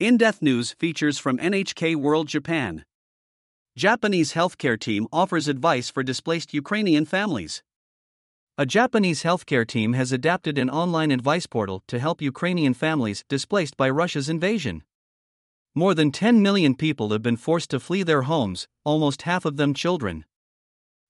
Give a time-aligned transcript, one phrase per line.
[0.00, 2.86] In depth news features from NHK World Japan.
[3.76, 7.62] Japanese healthcare team offers advice for displaced Ukrainian families.
[8.56, 13.76] A Japanese healthcare team has adapted an online advice portal to help Ukrainian families displaced
[13.76, 14.84] by Russia's invasion.
[15.74, 19.58] More than 10 million people have been forced to flee their homes, almost half of
[19.58, 20.24] them children.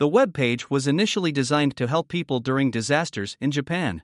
[0.00, 4.02] The web page was initially designed to help people during disasters in Japan.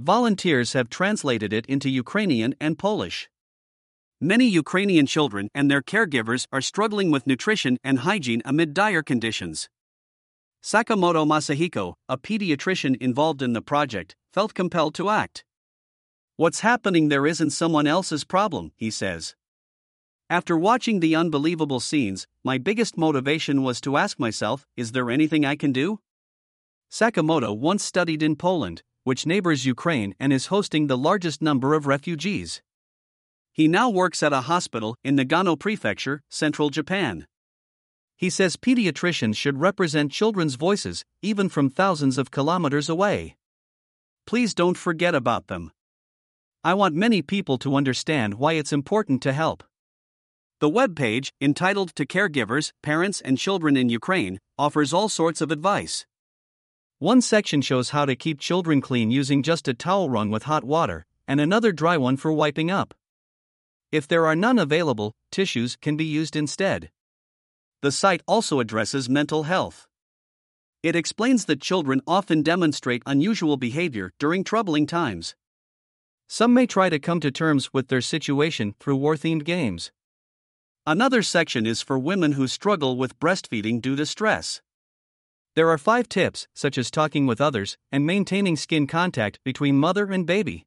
[0.00, 3.28] Volunteers have translated it into Ukrainian and Polish.
[4.20, 9.68] Many Ukrainian children and their caregivers are struggling with nutrition and hygiene amid dire conditions.
[10.62, 15.44] Sakamoto Masahiko, a pediatrician involved in the project, felt compelled to act.
[16.36, 19.34] What's happening there isn't someone else's problem, he says.
[20.30, 25.44] After watching the unbelievable scenes, my biggest motivation was to ask myself is there anything
[25.44, 26.00] I can do?
[26.90, 31.86] Sakamoto once studied in Poland, which neighbors Ukraine and is hosting the largest number of
[31.86, 32.62] refugees.
[33.56, 37.26] He now works at a hospital in Nagano Prefecture, central Japan.
[38.14, 43.38] He says pediatricians should represent children's voices, even from thousands of kilometers away.
[44.26, 45.72] Please don't forget about them.
[46.62, 49.64] I want many people to understand why it's important to help.
[50.60, 55.50] The web page, entitled To Caregivers, Parents, and Children in Ukraine, offers all sorts of
[55.50, 56.04] advice.
[56.98, 60.62] One section shows how to keep children clean using just a towel wrung with hot
[60.62, 62.92] water, and another dry one for wiping up.
[63.92, 66.90] If there are none available, tissues can be used instead.
[67.82, 69.86] The site also addresses mental health.
[70.82, 75.34] It explains that children often demonstrate unusual behavior during troubling times.
[76.28, 79.92] Some may try to come to terms with their situation through war themed games.
[80.86, 84.62] Another section is for women who struggle with breastfeeding due to stress.
[85.54, 90.06] There are five tips, such as talking with others and maintaining skin contact between mother
[90.12, 90.66] and baby.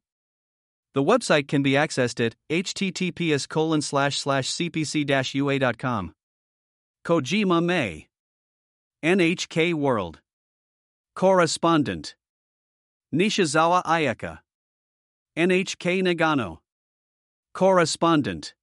[0.92, 3.46] The website can be accessed at https
[4.72, 6.14] cpc-ua.com.
[7.04, 8.08] Kojima May.
[9.04, 10.20] NHK World.
[11.14, 12.16] Correspondent.
[13.14, 14.40] Nishizawa Ayaka.
[15.38, 16.58] NHK Nagano.
[17.54, 18.54] Correspondent.